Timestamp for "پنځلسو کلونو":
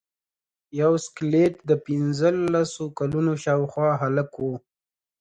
1.85-3.31